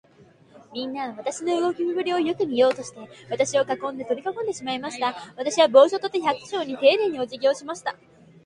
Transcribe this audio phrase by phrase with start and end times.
[0.73, 2.97] みんなは、私の動きぶりをよく見ようとして、
[3.29, 5.15] 私を囲んで、坐り込んでしまいました。
[5.37, 7.95] 私は帽子を取って、百姓にていねいに、おじぎをしました。